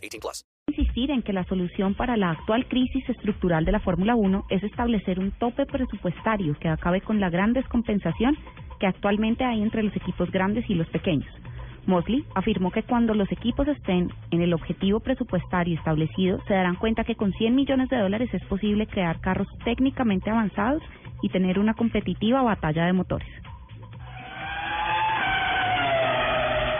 18 0.00 0.20
plus. 0.20 0.44
insistir 0.68 1.10
en 1.10 1.22
que 1.22 1.32
la 1.32 1.44
solución 1.44 1.94
para 1.94 2.16
la 2.16 2.30
actual 2.30 2.66
crisis 2.68 3.08
estructural 3.08 3.64
de 3.64 3.72
la 3.72 3.80
Fórmula 3.80 4.14
1 4.14 4.46
es 4.50 4.62
establecer 4.62 5.18
un 5.18 5.32
tope 5.32 5.66
presupuestario 5.66 6.56
que 6.60 6.68
acabe 6.68 7.00
con 7.00 7.18
la 7.20 7.28
gran 7.28 7.52
descompensación 7.52 8.36
que 8.78 8.86
actualmente 8.86 9.44
hay 9.44 9.62
entre 9.62 9.82
los 9.82 9.94
equipos 9.96 10.30
grandes 10.30 10.68
y 10.70 10.74
los 10.74 10.88
pequeños. 10.88 11.28
Mosley 11.86 12.24
afirmó 12.34 12.70
que 12.70 12.82
cuando 12.82 13.14
los 13.14 13.30
equipos 13.32 13.66
estén 13.68 14.12
en 14.30 14.42
el 14.42 14.54
objetivo 14.54 15.00
presupuestario 15.00 15.76
establecido, 15.76 16.38
se 16.46 16.54
darán 16.54 16.76
cuenta 16.76 17.04
que 17.04 17.16
con 17.16 17.32
100 17.32 17.54
millones 17.54 17.88
de 17.88 17.98
dólares 17.98 18.30
es 18.32 18.44
posible 18.44 18.86
crear 18.86 19.20
carros 19.20 19.48
técnicamente 19.64 20.30
avanzados 20.30 20.82
y 21.22 21.28
tener 21.30 21.58
una 21.58 21.74
competitiva 21.74 22.42
batalla 22.42 22.86
de 22.86 22.92
motores. 22.92 23.28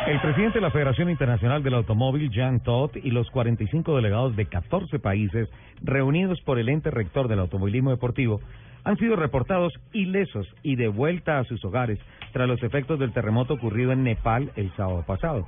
El 0.07 0.21
presidente 0.21 0.59
de 0.59 0.63
la 0.63 0.71
Federación 0.71 1.11
Internacional 1.11 1.63
del 1.63 1.75
Automóvil, 1.75 2.31
Jean 2.31 2.61
Todt, 2.61 2.97
y 2.97 3.11
los 3.11 3.31
45 3.31 3.97
delegados 3.97 4.35
de 4.35 4.47
14 4.47 4.99
países 4.99 5.49
reunidos 5.83 6.41
por 6.41 6.59
el 6.59 6.69
ente 6.69 6.91
rector 6.91 7.29
del 7.29 7.39
automovilismo 7.39 7.91
deportivo 7.91 8.41
han 8.83 8.97
sido 8.97 9.15
reportados 9.15 9.73
ilesos 9.92 10.48
y 10.62 10.77
de 10.77 10.89
vuelta 10.89 11.39
a 11.39 11.45
sus 11.45 11.65
hogares 11.65 11.98
tras 12.33 12.48
los 12.48 12.62
efectos 12.62 12.98
del 12.98 13.12
terremoto 13.12 13.55
ocurrido 13.55 13.92
en 13.92 14.03
Nepal 14.03 14.51
el 14.57 14.73
sábado 14.75 15.05
pasado. 15.07 15.47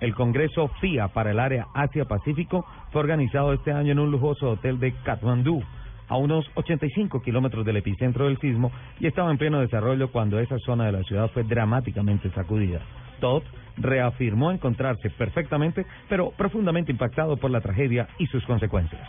El 0.00 0.14
Congreso 0.14 0.68
FIA 0.80 1.08
para 1.08 1.30
el 1.30 1.38
área 1.38 1.66
Asia-Pacífico 1.74 2.64
fue 2.90 3.02
organizado 3.02 3.52
este 3.52 3.70
año 3.70 3.92
en 3.92 3.98
un 3.98 4.10
lujoso 4.10 4.50
hotel 4.50 4.80
de 4.80 4.92
Kathmandú, 5.04 5.62
a 6.10 6.16
unos 6.16 6.44
85 6.54 7.22
kilómetros 7.22 7.64
del 7.64 7.78
epicentro 7.78 8.26
del 8.26 8.38
sismo, 8.38 8.70
y 8.98 9.06
estaba 9.06 9.30
en 9.30 9.38
pleno 9.38 9.60
desarrollo 9.60 10.10
cuando 10.10 10.38
esa 10.38 10.58
zona 10.58 10.84
de 10.86 10.92
la 10.92 11.02
ciudad 11.04 11.30
fue 11.30 11.44
dramáticamente 11.44 12.30
sacudida. 12.32 12.80
Todd 13.20 13.42
reafirmó 13.76 14.50
encontrarse 14.50 15.08
perfectamente, 15.10 15.86
pero 16.08 16.32
profundamente 16.32 16.92
impactado 16.92 17.36
por 17.36 17.50
la 17.50 17.60
tragedia 17.60 18.08
y 18.18 18.26
sus 18.26 18.44
consecuencias. 18.44 19.00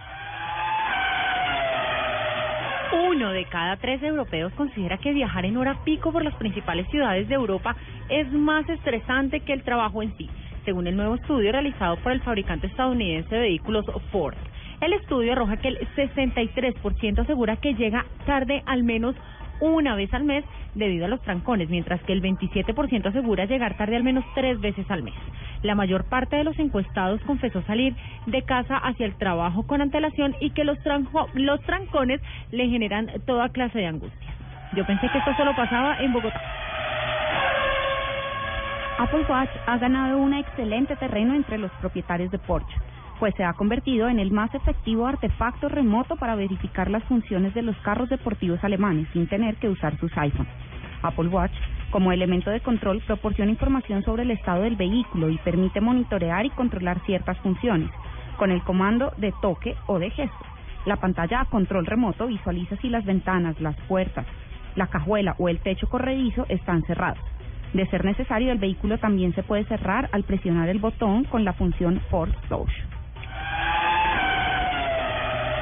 Uno 3.09 3.31
de 3.31 3.45
cada 3.45 3.77
tres 3.77 4.03
europeos 4.03 4.53
considera 4.53 4.97
que 4.97 5.13
viajar 5.13 5.45
en 5.45 5.58
hora 5.58 5.83
pico 5.83 6.11
por 6.11 6.23
las 6.23 6.36
principales 6.36 6.88
ciudades 6.89 7.27
de 7.27 7.36
Europa 7.36 7.75
es 8.09 8.31
más 8.31 8.67
estresante 8.69 9.39
que 9.41 9.53
el 9.53 9.63
trabajo 9.63 10.03
en 10.03 10.15
sí, 10.17 10.30
según 10.65 10.88
el 10.88 10.95
nuevo 10.95 11.15
estudio 11.15 11.52
realizado 11.52 11.97
por 11.97 12.11
el 12.11 12.21
fabricante 12.21 12.67
estadounidense 12.67 13.33
de 13.33 13.41
vehículos 13.41 13.86
Ford. 14.11 14.36
El 14.81 14.93
estudio 14.93 15.33
arroja 15.33 15.57
que 15.57 15.67
el 15.67 15.77
63% 15.95 17.19
asegura 17.19 17.55
que 17.57 17.75
llega 17.75 18.03
tarde 18.25 18.63
al 18.65 18.83
menos 18.83 19.15
una 19.59 19.95
vez 19.95 20.11
al 20.11 20.23
mes 20.23 20.43
debido 20.73 21.05
a 21.05 21.07
los 21.07 21.21
trancones, 21.21 21.69
mientras 21.69 22.01
que 22.01 22.13
el 22.13 22.21
27% 22.23 23.05
asegura 23.05 23.45
llegar 23.45 23.77
tarde 23.77 23.95
al 23.95 24.03
menos 24.03 24.25
tres 24.33 24.59
veces 24.59 24.89
al 24.89 25.03
mes. 25.03 25.13
La 25.61 25.75
mayor 25.75 26.05
parte 26.05 26.35
de 26.35 26.43
los 26.43 26.57
encuestados 26.57 27.21
confesó 27.27 27.61
salir 27.61 27.95
de 28.25 28.41
casa 28.41 28.75
hacia 28.77 29.05
el 29.05 29.13
trabajo 29.13 29.67
con 29.67 29.81
antelación 29.81 30.35
y 30.39 30.49
que 30.49 30.63
los, 30.63 30.79
los 31.35 31.61
trancones 31.61 32.19
le 32.49 32.67
generan 32.67 33.11
toda 33.27 33.49
clase 33.49 33.77
de 33.77 33.85
angustia. 33.85 34.33
Yo 34.75 34.83
pensé 34.87 35.07
que 35.11 35.19
esto 35.19 35.35
solo 35.37 35.55
pasaba 35.55 35.97
en 35.99 36.11
Bogotá. 36.11 36.41
Apple 38.97 39.25
Watch 39.30 39.52
ha 39.67 39.77
ganado 39.77 40.17
un 40.17 40.33
excelente 40.33 40.95
terreno 40.95 41.36
entre 41.36 41.59
los 41.59 41.71
propietarios 41.73 42.31
de 42.31 42.39
Porsche 42.39 42.75
pues 43.21 43.36
se 43.36 43.43
ha 43.43 43.54
convertido 43.54 44.09
en 44.09 44.17
el 44.17 44.32
más 44.32 44.52
efectivo 44.55 45.05
artefacto 45.05 45.70
remoto 45.70 46.15
para 46.15 46.33
verificar 46.33 46.89
las 46.89 47.04
funciones 47.04 47.54
de 47.54 47.61
los 47.61 47.77
carros 47.83 48.09
deportivos 48.09 48.64
alemanes 48.64 49.08
sin 49.14 49.27
tener 49.27 49.58
que 49.58 49.70
usar 49.70 49.95
sus 49.99 50.11
iPhones. 50.17 50.52
Apple 51.04 51.27
Watch, 51.27 51.52
como 51.92 52.11
elemento 52.11 52.49
de 52.49 52.61
control, 52.61 52.99
proporciona 53.05 53.52
información 53.52 54.04
sobre 54.04 54.23
el 54.23 54.32
estado 54.32 54.64
del 54.64 54.76
vehículo 54.76 55.30
y 55.30 55.37
permite 55.37 55.82
monitorear 55.82 56.48
y 56.48 56.49
controlar 56.49 56.99
ciertas 57.05 57.37
funciones 57.42 57.92
con 58.37 58.49
el 58.49 58.64
comando 58.64 59.14
de 59.17 59.32
toque 59.39 59.76
o 59.86 59.99
de 59.99 60.09
gesto. 60.09 60.45
La 60.88 60.95
pantalla 60.95 61.42
a 61.42 61.45
control 61.45 61.86
remoto 61.86 62.26
visualiza 62.26 62.76
si 62.77 62.89
las 62.89 63.05
ventanas, 63.05 63.61
las 63.61 63.76
puertas, 63.82 64.26
la 64.76 64.88
cajuela 64.88 65.36
o 65.38 65.48
el 65.48 65.59
techo 65.59 65.88
corredizo 65.88 66.48
están 66.49 66.82
cerrados. 66.88 67.23
De 67.73 67.86
ser 67.86 68.03
necesario, 68.03 68.52
el 68.52 68.58
vehículo 68.58 68.98
también 68.98 69.36
se 69.36 69.43
puede 69.43 69.65
cerrar 69.65 70.09
al 70.11 70.23
presionar 70.23 70.70
el 70.70 70.80
botón 70.80 71.26
con 71.26 71.45
la 71.45 71.53
función 71.53 72.02
Force 72.09 72.36
Close. 72.48 72.90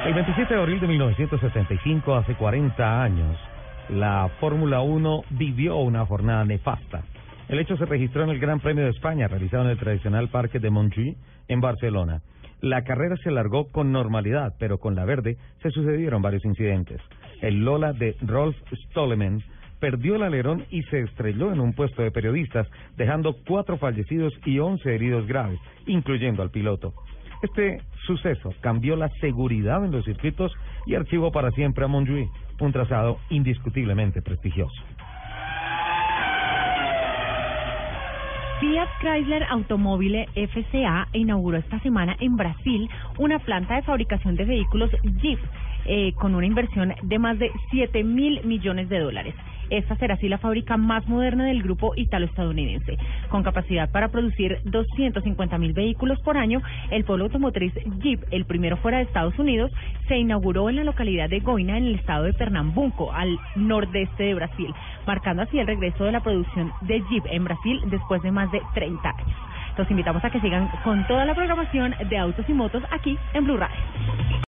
El 0.06 0.14
27 0.14 0.54
de 0.54 0.60
abril 0.60 0.80
de 0.80 0.86
1965, 0.86 2.14
hace 2.14 2.34
40 2.34 3.02
años, 3.02 3.36
la 3.90 4.30
Fórmula 4.40 4.80
1 4.80 5.24
vivió 5.30 5.76
una 5.76 6.06
jornada 6.06 6.42
nefasta. 6.46 7.02
El 7.50 7.58
hecho 7.58 7.76
se 7.76 7.84
registró 7.84 8.24
en 8.24 8.30
el 8.30 8.38
Gran 8.38 8.60
Premio 8.60 8.84
de 8.84 8.90
España, 8.90 9.28
realizado 9.28 9.64
en 9.64 9.70
el 9.70 9.78
tradicional 9.78 10.28
Parque 10.28 10.58
de 10.58 10.70
Montjuïc, 10.70 11.16
en 11.48 11.60
Barcelona. 11.60 12.22
La 12.62 12.82
carrera 12.82 13.14
se 13.22 13.30
largó 13.30 13.68
con 13.68 13.92
normalidad, 13.92 14.54
pero 14.58 14.78
con 14.78 14.94
la 14.94 15.04
verde 15.04 15.36
se 15.62 15.70
sucedieron 15.70 16.22
varios 16.22 16.46
incidentes. 16.46 17.02
El 17.42 17.62
Lola 17.62 17.92
de 17.92 18.16
Rolf 18.22 18.56
Stolleman 18.86 19.42
perdió 19.80 20.16
el 20.16 20.22
alerón 20.22 20.64
y 20.70 20.82
se 20.84 21.00
estrelló 21.00 21.52
en 21.52 21.60
un 21.60 21.74
puesto 21.74 22.02
de 22.02 22.10
periodistas, 22.10 22.66
dejando 22.96 23.36
cuatro 23.46 23.76
fallecidos 23.76 24.32
y 24.46 24.60
once 24.60 24.94
heridos 24.94 25.26
graves, 25.26 25.60
incluyendo 25.86 26.42
al 26.42 26.50
piloto. 26.50 26.94
Este 27.42 27.80
suceso 28.06 28.52
cambió 28.60 28.96
la 28.96 29.08
seguridad 29.20 29.84
en 29.84 29.92
los 29.92 30.04
circuitos 30.04 30.52
y 30.86 30.94
archivó 30.94 31.32
para 31.32 31.50
siempre 31.52 31.84
a 31.84 31.88
Montjuïc, 31.88 32.30
un 32.60 32.72
trazado 32.72 33.18
indiscutiblemente 33.30 34.20
prestigioso. 34.20 34.82
Fiat 38.60 38.88
Chrysler 39.00 39.44
Automobile 39.44 40.28
FCA 40.34 41.08
inauguró 41.14 41.56
esta 41.56 41.80
semana 41.80 42.14
en 42.20 42.36
Brasil 42.36 42.90
una 43.18 43.38
planta 43.38 43.76
de 43.76 43.82
fabricación 43.82 44.36
de 44.36 44.44
vehículos 44.44 44.90
Jeep 45.22 45.38
eh, 45.86 46.12
con 46.12 46.34
una 46.34 46.44
inversión 46.44 46.92
de 47.02 47.18
más 47.18 47.38
de 47.38 47.50
7 47.70 48.04
mil 48.04 48.44
millones 48.44 48.90
de 48.90 48.98
dólares. 48.98 49.34
Esta 49.70 49.96
será 49.96 50.14
así 50.14 50.28
la 50.28 50.38
fábrica 50.38 50.76
más 50.76 51.06
moderna 51.08 51.46
del 51.46 51.62
grupo 51.62 51.92
italo-estadounidense. 51.96 52.98
Con 53.28 53.42
capacidad 53.42 53.90
para 53.90 54.08
producir 54.08 54.58
250 54.64 55.58
mil 55.58 55.72
vehículos 55.72 56.20
por 56.20 56.36
año, 56.36 56.60
el 56.90 57.04
polo 57.04 57.24
automotriz 57.24 57.72
Jeep, 58.00 58.24
el 58.32 58.44
primero 58.44 58.76
fuera 58.78 58.98
de 58.98 59.04
Estados 59.04 59.38
Unidos, 59.38 59.70
se 60.08 60.18
inauguró 60.18 60.68
en 60.68 60.76
la 60.76 60.84
localidad 60.84 61.28
de 61.30 61.40
Goina, 61.40 61.78
en 61.78 61.86
el 61.86 61.94
estado 61.94 62.24
de 62.24 62.32
Pernambuco, 62.32 63.12
al 63.12 63.38
nordeste 63.54 64.24
de 64.24 64.34
Brasil, 64.34 64.74
marcando 65.06 65.42
así 65.42 65.58
el 65.58 65.66
regreso 65.66 66.04
de 66.04 66.12
la 66.12 66.20
producción 66.20 66.72
de 66.82 67.02
Jeep 67.08 67.24
en 67.30 67.44
Brasil 67.44 67.80
después 67.86 68.22
de 68.22 68.32
más 68.32 68.50
de 68.50 68.60
30 68.74 69.08
años. 69.08 69.36
Los 69.76 69.90
invitamos 69.90 70.24
a 70.24 70.30
que 70.30 70.40
sigan 70.40 70.68
con 70.82 71.06
toda 71.06 71.24
la 71.24 71.34
programación 71.34 71.94
de 72.08 72.18
Autos 72.18 72.44
y 72.48 72.52
Motos 72.52 72.82
aquí 72.90 73.16
en 73.34 73.44
Blue 73.44 73.56
Radio. 73.56 73.76